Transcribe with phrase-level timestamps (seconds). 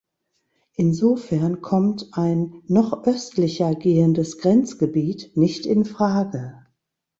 [0.73, 6.65] Insofern kommt ein noch östlicher gehendes Grenzgebiet nicht in Frage.